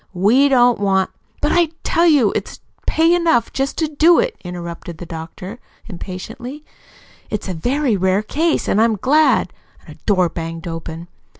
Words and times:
We 0.15 0.49
don't 0.49 0.79
want" 0.79 1.11
"But 1.43 1.51
I 1.51 1.69
tell 1.83 2.07
you 2.07 2.33
it's 2.35 2.59
pay 2.87 3.13
enough 3.13 3.53
just 3.53 3.77
to 3.77 3.87
do 3.87 4.17
it," 4.17 4.35
interrupted 4.43 4.97
the 4.97 5.05
doctor 5.05 5.59
impatiently. 5.85 6.65
"It's 7.29 7.47
a 7.47 7.53
very 7.53 7.95
rare 7.95 8.23
case, 8.23 8.67
and 8.67 8.81
I'm 8.81 8.95
glad" 8.95 9.53
A 9.87 9.93
door 10.07 10.27
banged 10.27 10.67
open. 10.67 11.07